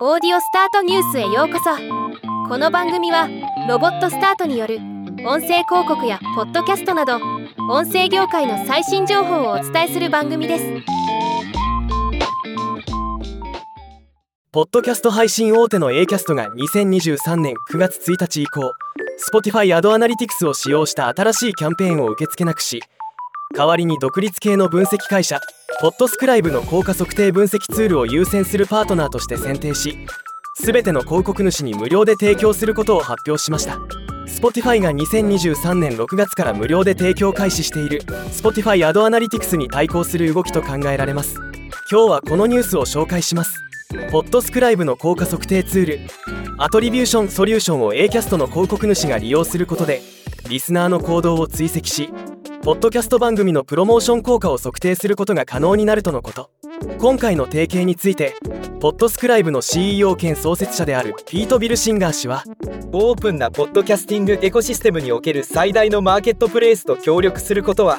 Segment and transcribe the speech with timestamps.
[0.00, 1.70] オーディオスタートニュースへようこそ。
[2.48, 3.28] この番組は
[3.68, 4.78] ロボットスタートによる
[5.24, 7.20] 音声広告やポッドキャストなど
[7.70, 10.64] 音声業界の最新情報をお伝えする番組です。
[14.50, 18.72] ポッドキャスト配信大手の A キャストが2023年9月1日以降
[19.32, 22.80] Spotify アドアナリティクスを使用した新しいキャンペーンを受け付けなくし
[23.56, 25.38] 代わりに独立系の分析会社
[25.80, 29.98] ポッドスクライブの効果測定分析ツールを優先するパートナーとして選定し
[30.62, 33.78] 全ての広告主に無料で提供することを発表しました。
[34.26, 38.02] Spotify が2023年6月から無料で提供開始している。
[38.30, 41.36] Spotify アドアナリティクスに対抗する動きと考えられます。
[41.90, 43.58] 今日はこのニュースを紹介します。
[44.12, 46.00] ポッドスクライブの効果測定ツール。
[46.56, 50.02] アトリビューションソリューションを A キャストの広告主が利用することで
[50.48, 52.10] リスナーの行動を追跡し
[52.64, 56.50] ポッドキャスト番組のプロモーション効果を測定することが可能になるとのこと。
[56.96, 58.36] 今回の提携について
[58.80, 62.42] ポッドスクライブの CEO 兼創設者であるピート・ビルシンガー氏は
[62.92, 67.98] オープンなポッドキャスティングエコシステムにおける最大のマーケットプレイスと協力することは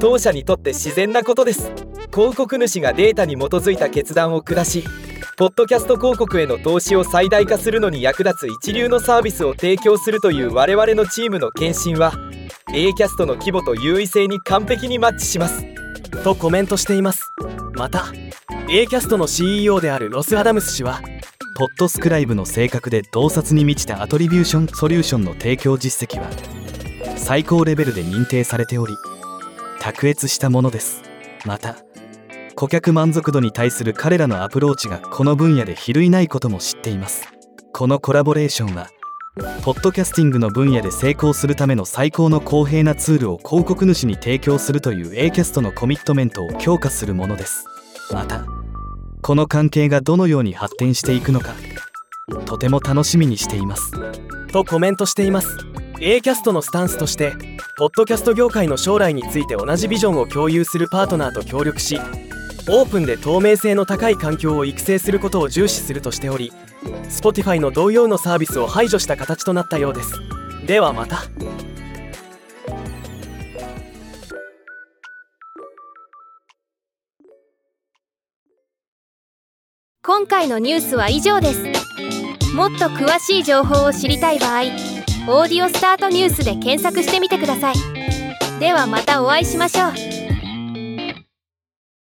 [0.00, 1.72] 当社にとって自然なことです。
[2.12, 4.84] 広告主がデータに基づいた決断を下し
[5.36, 12.12] ポッドキャスト広告への投資を最大化するのに役立つ一流のサービスを提供するという我々のチームの献身は
[12.76, 15.64] A キャストの規模と優位性に完璧にマッチします。
[16.24, 17.32] とコメントしています。
[17.74, 18.06] また
[18.68, 21.00] Acast の CEO であるロス・アダムス氏は
[21.56, 26.28] Podscribe の正確で洞察に満ちたアトリビューションソリューションの提供実績は
[27.16, 28.96] 最高レベルで認定されており
[29.78, 31.02] 卓越したものです。
[31.46, 31.76] また
[32.56, 37.28] 顧客満足度に対する彼らのアプローチがこの分野で比類ないことも知っています。
[37.72, 38.88] このコラボレーションは
[39.36, 47.66] ポッドキャスティングの分野で成功するための最高の公平なツールを広告主に提供するという A キャストのコミットメントを強化するものです。
[48.12, 48.46] また
[49.22, 51.54] この関係がどのように発展していくのか
[52.44, 53.90] とても楽しみにしています。
[54.52, 55.58] とコメントしています。
[56.00, 57.32] A キャストのスタンスとして
[57.76, 61.98] ポッドキャスト業界の将来について同じビジョンを共有するパートナーと協力し
[62.68, 66.52] オープンで透明性の高い環境を育成することを重視するとしており
[67.08, 70.14] Spotify の同様のサービスを排除した形となったようです。
[70.66, 71.24] ではまた。
[80.02, 81.62] 今回のニュースは以上です。
[82.54, 84.60] もっと詳しい情報を知りたい場合
[85.26, 87.74] 「オーディオスタートニュース」で検索してみてください。
[88.60, 90.33] ではまたお会いしましょう。